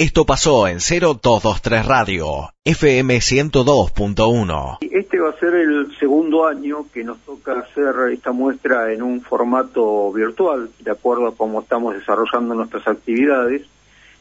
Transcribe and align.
Esto 0.00 0.24
pasó 0.24 0.66
en 0.66 0.78
0223 0.78 1.84
Radio, 1.84 2.54
FM 2.64 3.18
102.1. 3.18 4.78
Este 4.80 5.18
va 5.20 5.28
a 5.28 5.38
ser 5.38 5.54
el 5.54 5.94
segundo 5.98 6.46
año 6.46 6.86
que 6.90 7.04
nos 7.04 7.18
toca 7.18 7.58
hacer 7.58 7.94
esta 8.10 8.32
muestra 8.32 8.94
en 8.94 9.02
un 9.02 9.20
formato 9.20 10.10
virtual, 10.10 10.70
de 10.78 10.90
acuerdo 10.90 11.26
a 11.26 11.36
cómo 11.36 11.60
estamos 11.60 11.92
desarrollando 11.92 12.54
nuestras 12.54 12.88
actividades, 12.88 13.66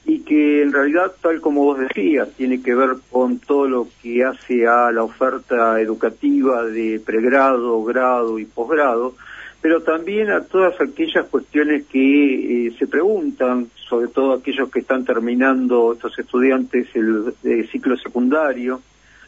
y 0.03 0.19
que 0.23 0.63
en 0.63 0.73
realidad, 0.73 1.13
tal 1.21 1.39
como 1.39 1.63
vos 1.63 1.79
decías, 1.79 2.27
tiene 2.35 2.61
que 2.61 2.75
ver 2.75 2.97
con 3.09 3.39
todo 3.39 3.69
lo 3.69 3.87
que 4.01 4.25
hace 4.25 4.67
a 4.67 4.91
la 4.91 5.03
oferta 5.03 5.79
educativa 5.79 6.65
de 6.65 6.99
pregrado, 6.99 7.81
grado 7.85 8.37
y 8.37 8.43
posgrado, 8.43 9.15
pero 9.61 9.81
también 9.81 10.29
a 10.29 10.41
todas 10.41 10.79
aquellas 10.79 11.25
cuestiones 11.27 11.85
que 11.87 12.67
eh, 12.67 12.75
se 12.79 12.87
preguntan, 12.87 13.69
sobre 13.89 14.07
todo 14.07 14.33
aquellos 14.33 14.69
que 14.69 14.79
están 14.79 15.03
terminando, 15.03 15.93
estos 15.93 16.17
estudiantes, 16.17 16.87
el, 16.93 17.33
ciclo 17.69 17.97
secundario, 17.97 18.81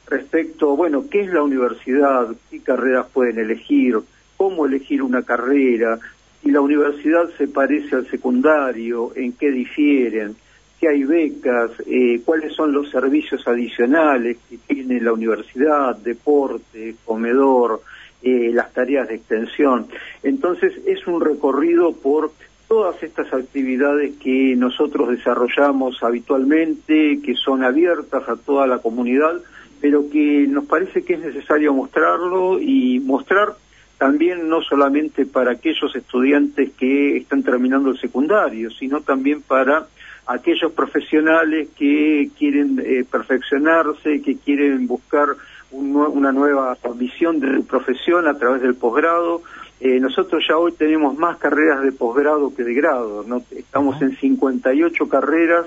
respecto, 0.07 0.75
bueno, 0.75 1.05
¿qué 1.09 1.21
es 1.21 1.33
la 1.33 1.43
universidad? 1.43 2.27
¿Qué 2.49 2.61
carreras 2.61 3.07
pueden 3.13 3.39
elegir? 3.39 3.99
¿Cómo 4.37 4.65
elegir 4.65 5.03
una 5.03 5.23
carrera? 5.23 5.99
Si 6.41 6.49
la 6.49 6.61
universidad 6.61 7.29
se 7.37 7.47
parece 7.47 7.95
al 7.95 8.07
secundario, 8.07 9.11
¿en 9.15 9.33
qué 9.33 9.51
difieren? 9.51 10.35
¿Qué 10.79 10.87
hay 10.87 11.03
becas? 11.03 11.71
Eh, 11.85 12.21
¿Cuáles 12.25 12.53
son 12.53 12.71
los 12.71 12.89
servicios 12.89 13.47
adicionales 13.47 14.37
que 14.49 14.57
tiene 14.57 14.99
la 15.01 15.13
universidad? 15.13 15.95
Deporte, 15.97 16.95
comedor, 17.05 17.81
eh, 18.23 18.51
las 18.53 18.71
tareas 18.73 19.07
de 19.07 19.15
extensión. 19.15 19.87
Entonces 20.23 20.73
es 20.85 21.05
un 21.07 21.21
recorrido 21.21 21.93
por 21.93 22.31
todas 22.67 23.01
estas 23.03 23.33
actividades 23.33 24.15
que 24.17 24.55
nosotros 24.55 25.09
desarrollamos 25.09 26.01
habitualmente, 26.03 27.19
que 27.21 27.35
son 27.35 27.63
abiertas 27.63 28.29
a 28.29 28.37
toda 28.37 28.65
la 28.65 28.77
comunidad, 28.77 29.41
pero 29.81 30.09
que 30.09 30.45
nos 30.47 30.65
parece 30.65 31.03
que 31.03 31.15
es 31.15 31.19
necesario 31.19 31.73
mostrarlo 31.73 32.61
y 32.61 32.99
mostrar 32.99 33.55
también 33.97 34.47
no 34.47 34.61
solamente 34.61 35.25
para 35.25 35.51
aquellos 35.51 35.95
estudiantes 35.95 36.71
que 36.71 37.17
están 37.17 37.43
terminando 37.43 37.89
el 37.91 37.99
secundario, 37.99 38.71
sino 38.71 39.01
también 39.01 39.41
para 39.41 39.87
aquellos 40.25 40.71
profesionales 40.71 41.69
que 41.77 42.29
quieren 42.37 42.81
eh, 42.83 43.03
perfeccionarse, 43.09 44.21
que 44.21 44.37
quieren 44.37 44.87
buscar 44.87 45.27
una 45.71 46.31
nueva 46.31 46.77
visión 46.95 47.39
de 47.39 47.61
profesión 47.61 48.27
a 48.27 48.37
través 48.37 48.61
del 48.61 48.75
posgrado. 48.75 49.41
Eh, 49.79 49.99
nosotros 49.99 50.43
ya 50.47 50.57
hoy 50.57 50.73
tenemos 50.73 51.17
más 51.17 51.37
carreras 51.37 51.81
de 51.81 51.91
posgrado 51.91 52.53
que 52.53 52.63
de 52.63 52.73
grado, 52.73 53.23
¿no? 53.27 53.43
estamos 53.51 54.01
en 54.01 54.15
58 54.15 55.09
carreras 55.09 55.65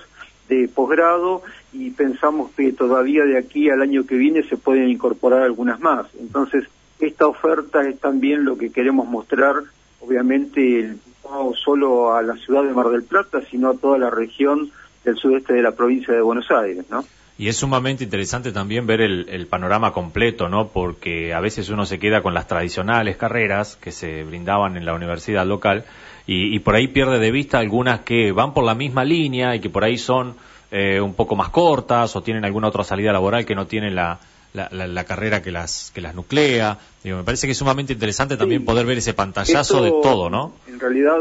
de 0.48 0.68
posgrado 0.68 1.42
y 1.72 1.90
pensamos 1.90 2.50
que 2.52 2.72
todavía 2.72 3.24
de 3.24 3.38
aquí 3.38 3.70
al 3.70 3.82
año 3.82 4.06
que 4.06 4.16
viene 4.16 4.42
se 4.42 4.56
pueden 4.56 4.88
incorporar 4.88 5.42
algunas 5.42 5.80
más. 5.80 6.06
Entonces, 6.18 6.64
esta 7.00 7.26
oferta 7.26 7.82
es 7.88 7.98
también 7.98 8.44
lo 8.44 8.56
que 8.56 8.70
queremos 8.70 9.08
mostrar, 9.08 9.56
obviamente, 10.00 10.94
no 11.24 11.52
solo 11.54 12.14
a 12.14 12.22
la 12.22 12.36
ciudad 12.36 12.62
de 12.62 12.72
Mar 12.72 12.90
del 12.90 13.02
Plata, 13.02 13.40
sino 13.50 13.70
a 13.70 13.76
toda 13.76 13.98
la 13.98 14.10
región 14.10 14.70
del 15.04 15.16
sudeste 15.16 15.54
de 15.54 15.62
la 15.62 15.72
provincia 15.72 16.14
de 16.14 16.20
Buenos 16.20 16.50
Aires, 16.50 16.84
¿no? 16.90 17.04
Y 17.36 17.48
es 17.48 17.56
sumamente 17.56 18.04
interesante 18.04 18.52
también 18.52 18.86
ver 18.86 19.00
el, 19.00 19.46
panorama 19.48 19.92
completo, 19.92 20.48
¿no? 20.48 20.68
Porque 20.68 21.34
a 21.34 21.40
veces 21.40 21.68
uno 21.68 21.84
se 21.84 21.98
queda 21.98 22.22
con 22.22 22.32
las 22.32 22.46
tradicionales 22.46 23.16
carreras 23.16 23.76
que 23.76 23.90
se 23.90 24.22
brindaban 24.22 24.76
en 24.76 24.84
la 24.86 24.94
universidad 24.94 25.44
local 25.44 25.84
y, 26.26 26.58
por 26.60 26.76
ahí 26.76 26.88
pierde 26.88 27.18
de 27.18 27.30
vista 27.32 27.58
algunas 27.58 28.00
que 28.00 28.32
van 28.32 28.54
por 28.54 28.64
la 28.64 28.74
misma 28.74 29.04
línea 29.04 29.54
y 29.56 29.60
que 29.60 29.68
por 29.68 29.84
ahí 29.84 29.98
son 29.98 30.36
eh, 30.70 31.00
un 31.00 31.14
poco 31.14 31.34
más 31.34 31.50
cortas 31.50 32.14
o 32.14 32.22
tienen 32.22 32.44
alguna 32.44 32.68
otra 32.68 32.84
salida 32.84 33.12
laboral 33.12 33.44
que 33.44 33.54
no 33.54 33.66
tienen 33.66 33.94
la, 33.96 34.20
la, 34.54 35.04
carrera 35.04 35.42
que 35.42 35.50
las 35.50 35.90
que 35.92 36.00
las 36.00 36.14
nuclea. 36.14 36.78
Digo, 37.02 37.18
me 37.18 37.24
parece 37.24 37.48
que 37.48 37.50
es 37.50 37.58
sumamente 37.58 37.92
interesante 37.92 38.36
también 38.36 38.64
poder 38.64 38.86
ver 38.86 38.98
ese 38.98 39.12
pantallazo 39.12 39.82
de 39.82 39.90
todo, 39.90 40.30
¿no? 40.30 40.54
En 40.68 40.78
realidad 40.78 41.16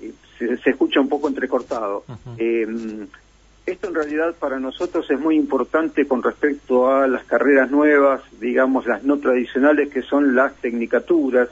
eh, 0.00 0.12
se, 0.38 0.70
escucha 0.70 1.00
un 1.00 1.08
poco 1.08 1.28
entrecortado. 1.28 2.04
Esto 3.64 3.88
en 3.88 3.94
realidad 3.94 4.34
para 4.38 4.58
nosotros 4.58 5.08
es 5.08 5.20
muy 5.20 5.36
importante 5.36 6.06
con 6.06 6.22
respecto 6.22 6.90
a 6.90 7.06
las 7.06 7.24
carreras 7.24 7.70
nuevas, 7.70 8.20
digamos 8.40 8.86
las 8.86 9.04
no 9.04 9.18
tradicionales 9.18 9.88
que 9.88 10.02
son 10.02 10.34
las 10.34 10.54
tecnicaturas, 10.56 11.48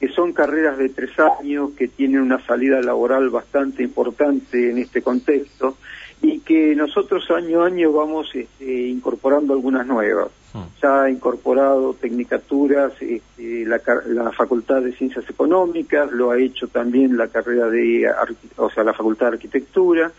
que 0.00 0.08
son 0.08 0.32
carreras 0.32 0.76
de 0.76 0.88
tres 0.88 1.12
años 1.20 1.70
que 1.78 1.86
tienen 1.86 2.20
una 2.20 2.44
salida 2.44 2.80
laboral 2.80 3.30
bastante 3.30 3.84
importante 3.84 4.70
en 4.70 4.78
este 4.78 5.02
contexto 5.02 5.76
y 6.20 6.40
que 6.40 6.74
nosotros 6.74 7.30
año 7.30 7.62
a 7.62 7.66
año 7.66 7.92
vamos 7.92 8.28
este, 8.34 8.88
incorporando 8.88 9.52
algunas 9.52 9.86
nuevas. 9.86 10.28
Hmm. 10.52 10.62
Ya 10.82 11.02
ha 11.02 11.10
incorporado 11.10 11.94
tecnicaturas 11.94 12.92
este, 13.00 13.64
la, 13.64 13.80
la, 14.06 14.32
Facultad 14.32 14.82
de 14.82 14.92
Ciencias 14.92 15.28
Económicas, 15.30 16.10
lo 16.10 16.32
ha 16.32 16.38
hecho 16.38 16.66
también 16.66 17.16
la 17.16 17.28
carrera 17.28 17.68
de, 17.68 18.10
o 18.56 18.70
sea, 18.70 18.82
la 18.82 18.94
Facultad 18.94 19.26
de 19.26 19.32
Arquitectura, 19.34 20.12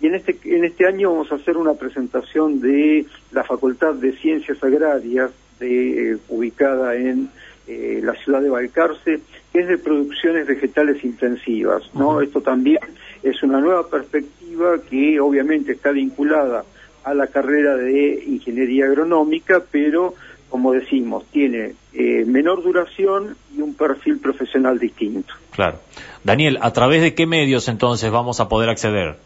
y 0.00 0.06
en 0.06 0.14
este, 0.14 0.38
en 0.44 0.64
este 0.64 0.86
año 0.86 1.10
vamos 1.10 1.30
a 1.30 1.36
hacer 1.36 1.56
una 1.56 1.74
presentación 1.74 2.60
de 2.60 3.04
la 3.32 3.44
Facultad 3.44 3.94
de 3.94 4.12
Ciencias 4.12 4.62
Agrarias, 4.62 5.30
de, 5.58 6.12
eh, 6.12 6.18
ubicada 6.28 6.96
en 6.96 7.28
eh, 7.66 8.00
la 8.02 8.14
ciudad 8.14 8.40
de 8.40 8.48
Balcarce, 8.48 9.20
que 9.52 9.60
es 9.60 9.68
de 9.68 9.78
producciones 9.78 10.46
vegetales 10.46 11.04
intensivas. 11.04 11.82
¿no? 11.94 12.20
Esto 12.20 12.40
también 12.40 12.80
es 13.22 13.42
una 13.42 13.60
nueva 13.60 13.88
perspectiva 13.88 14.80
que 14.88 15.20
obviamente 15.20 15.72
está 15.72 15.90
vinculada 15.90 16.64
a 17.04 17.14
la 17.14 17.26
carrera 17.26 17.76
de 17.76 18.24
ingeniería 18.26 18.86
agronómica, 18.86 19.62
pero 19.70 20.14
como 20.48 20.72
decimos, 20.72 21.24
tiene 21.30 21.74
eh, 21.92 22.24
menor 22.26 22.62
duración 22.62 23.36
y 23.56 23.60
un 23.60 23.74
perfil 23.74 24.18
profesional 24.18 24.78
distinto. 24.78 25.32
Claro. 25.52 25.78
Daniel, 26.24 26.58
¿a 26.60 26.72
través 26.72 27.02
de 27.02 27.14
qué 27.14 27.26
medios 27.26 27.68
entonces 27.68 28.10
vamos 28.10 28.40
a 28.40 28.48
poder 28.48 28.68
acceder? 28.68 29.16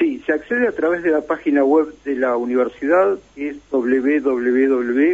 Sí, 0.00 0.20
se 0.24 0.32
accede 0.32 0.66
a 0.66 0.72
través 0.72 1.02
de 1.02 1.10
la 1.10 1.20
página 1.20 1.62
web 1.62 1.94
de 2.06 2.14
la 2.14 2.34
universidad, 2.38 3.18
que 3.34 3.50
es 3.50 3.58
www.mdp.edu.ar, 3.70 5.04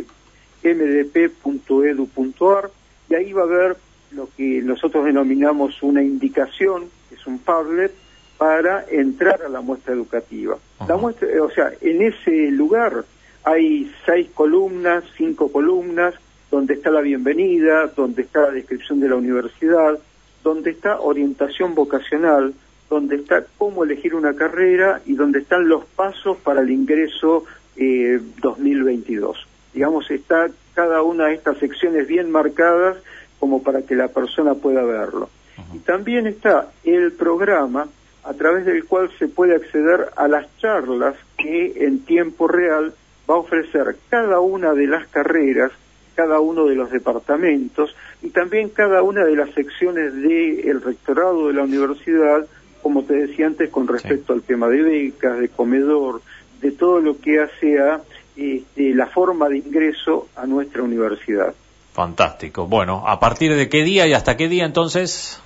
y 3.09 3.15
ahí 3.17 3.33
va 3.33 3.43
a 3.43 3.47
haber 3.47 3.77
lo 4.13 4.29
que 4.37 4.63
nosotros 4.63 5.05
denominamos 5.05 5.83
una 5.83 6.05
indicación, 6.05 6.85
que 7.09 7.17
es 7.17 7.27
un 7.27 7.41
Padlet, 7.41 7.93
para 8.39 8.85
entrar 8.89 9.43
a 9.43 9.49
la 9.49 9.61
muestra 9.61 9.93
educativa. 9.93 10.57
La 10.87 10.97
muestra, 10.97 11.27
o 11.43 11.51
sea, 11.51 11.73
en 11.81 12.03
ese 12.03 12.53
lugar 12.53 13.05
hay 13.43 13.93
seis 14.05 14.29
columnas, 14.35 15.03
cinco 15.17 15.51
columnas, 15.51 16.15
donde 16.49 16.75
está 16.75 16.91
la 16.91 17.01
bienvenida, 17.01 17.89
donde 17.89 18.23
está 18.23 18.43
la 18.43 18.53
descripción 18.53 19.01
de 19.01 19.09
la 19.09 19.17
universidad, 19.17 19.99
donde 20.45 20.71
está 20.71 21.01
orientación 21.01 21.75
vocacional, 21.75 22.55
donde 22.89 23.17
está 23.17 23.45
cómo 23.59 23.85
elegir 23.85 24.15
una 24.15 24.35
carrera 24.35 25.01
y 25.07 25.15
donde 25.15 25.41
están 25.41 25.69
los 25.69 25.85
pasos 25.85 26.37
para 26.39 26.61
el 26.61 26.71
ingreso 26.71 27.45
eh, 27.77 28.21
2022. 28.41 29.47
Digamos, 29.75 30.11
está 30.11 30.49
cada 30.75 31.03
una 31.03 31.27
de 31.27 31.35
estas 31.35 31.59
secciones 31.59 32.07
bien 32.07 32.31
marcadas 32.31 32.97
como 33.39 33.63
para 33.63 33.83
que 33.83 33.95
la 33.95 34.09
persona 34.09 34.55
pueda 34.55 34.83
verlo. 34.85 35.29
Y 35.75 35.79
también 35.81 36.27
está 36.27 36.71
el 36.85 37.13
programa 37.13 37.89
a 38.25 38.35
través 38.35 38.67
del 38.67 38.85
cual 38.85 39.11
se 39.19 39.29
puede 39.29 39.55
acceder 39.55 40.11
a 40.17 40.29
las 40.29 40.47
charlas 40.59 41.17
que 41.39 41.85
en 41.85 42.01
tiempo 42.05 42.49
real 42.49 42.93
va 43.29 43.35
a 43.35 43.39
ofrecer 43.39 43.97
cada 44.09 44.41
una 44.41 44.75
de 44.75 44.87
las 44.87 45.07
carreras, 45.09 45.73
cada 46.15 46.41
uno 46.41 46.67
de 46.67 46.75
los 46.75 46.91
departamentos 46.91 47.95
y 48.23 48.31
también 48.31 48.71
cada 48.71 49.03
una 49.03 49.25
de 49.25 49.37
las 49.37 49.51
secciones 49.51 50.15
del 50.15 50.83
rectorado 50.83 51.49
de 51.49 51.55
la 51.55 51.63
universidad 51.63 52.47
como 52.87 53.03
te 53.03 53.15
decía 53.15 53.49
antes, 53.49 53.69
con 53.69 53.89
respecto 53.89 54.33
al 54.33 54.43
tema 54.43 54.69
de 54.69 54.81
becas, 54.81 55.41
de 55.41 55.49
comedor, 55.49 56.23
de 56.61 56.71
todo 56.71 57.01
lo 57.01 57.19
que 57.19 57.41
hace 57.41 57.81
a 57.81 58.01
este, 58.37 58.95
la 58.95 59.09
forma 59.09 59.49
de 59.49 59.59
ingreso 59.59 60.29
a 60.37 60.47
nuestra 60.47 60.85
universidad. 60.85 61.53
Fantástico. 61.93 62.69
Bueno, 62.69 63.03
¿a 63.05 63.19
partir 63.19 63.57
de 63.57 63.69
qué 63.69 63.83
día 63.83 64.07
y 64.07 64.13
hasta 64.13 64.37
qué 64.37 64.47
día 64.49 64.65
entonces? 64.65 65.43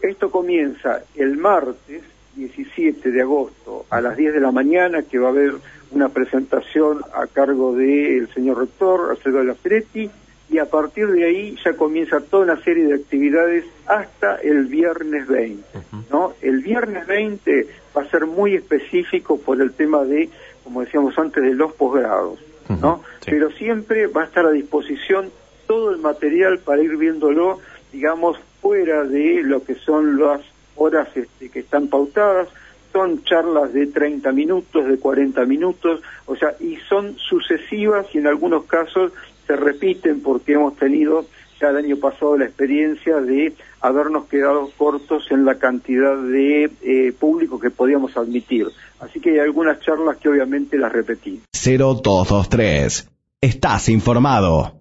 Esto 0.00 0.30
comienza 0.30 1.02
el 1.16 1.36
martes 1.38 2.04
17 2.36 3.10
de 3.10 3.20
agosto 3.20 3.86
a 3.90 4.00
las 4.00 4.16
10 4.16 4.34
de 4.34 4.40
la 4.40 4.52
mañana, 4.52 5.02
que 5.02 5.18
va 5.18 5.26
a 5.26 5.32
haber 5.32 5.54
una 5.90 6.08
presentación 6.08 7.00
a 7.14 7.26
cargo 7.26 7.74
del 7.74 8.32
señor 8.32 8.58
rector, 8.58 9.10
Alfredo 9.10 9.42
Laferetti, 9.42 10.08
y 10.50 10.58
a 10.58 10.66
partir 10.66 11.08
de 11.08 11.24
ahí 11.24 11.56
ya 11.64 11.74
comienza 11.74 12.20
toda 12.20 12.44
una 12.44 12.62
serie 12.62 12.86
de 12.86 12.94
actividades 12.94 13.64
hasta 13.86 14.36
el 14.36 14.64
viernes 14.66 15.26
20, 15.26 15.62
¿no? 16.10 16.32
El 16.40 16.62
viernes 16.62 17.06
20 17.06 17.66
va 17.96 18.02
a 18.02 18.10
ser 18.10 18.26
muy 18.26 18.54
específico 18.54 19.38
por 19.38 19.60
el 19.60 19.72
tema 19.72 20.04
de, 20.04 20.30
como 20.64 20.80
decíamos 20.80 21.18
antes, 21.18 21.42
de 21.42 21.54
los 21.54 21.72
posgrados, 21.74 22.38
¿no? 22.80 23.02
Pero 23.26 23.50
siempre 23.50 24.06
va 24.06 24.22
a 24.22 24.24
estar 24.24 24.46
a 24.46 24.50
disposición 24.50 25.30
todo 25.66 25.90
el 25.90 25.98
material 25.98 26.58
para 26.60 26.82
ir 26.82 26.96
viéndolo, 26.96 27.58
digamos, 27.92 28.38
fuera 28.62 29.04
de 29.04 29.42
lo 29.42 29.62
que 29.62 29.74
son 29.74 30.18
las 30.18 30.40
horas 30.76 31.08
este, 31.14 31.50
que 31.50 31.60
están 31.60 31.88
pautadas, 31.88 32.48
son 32.92 33.22
charlas 33.24 33.72
de 33.74 33.86
30 33.86 34.32
minutos, 34.32 34.86
de 34.86 34.98
40 34.98 35.44
minutos, 35.44 36.00
o 36.24 36.36
sea, 36.36 36.54
y 36.58 36.76
son 36.88 37.16
sucesivas 37.18 38.06
y 38.14 38.18
en 38.18 38.26
algunos 38.26 38.64
casos 38.64 39.12
se 39.48 39.56
repiten 39.56 40.20
porque 40.20 40.52
hemos 40.52 40.76
tenido 40.76 41.24
ya 41.60 41.70
el 41.70 41.76
año 41.78 41.96
pasado 41.96 42.36
la 42.36 42.44
experiencia 42.44 43.16
de 43.16 43.54
habernos 43.80 44.26
quedado 44.26 44.70
cortos 44.76 45.24
en 45.30 45.44
la 45.44 45.56
cantidad 45.56 46.16
de 46.16 46.70
eh, 46.82 47.12
público 47.18 47.58
que 47.58 47.70
podíamos 47.70 48.16
admitir. 48.16 48.66
Así 49.00 49.20
que 49.20 49.30
hay 49.30 49.38
algunas 49.38 49.80
charlas 49.80 50.18
que 50.18 50.28
obviamente 50.28 50.76
las 50.76 50.92
repetí. 50.92 51.40
0223. 51.52 53.08
Estás 53.40 53.88
informado. 53.88 54.74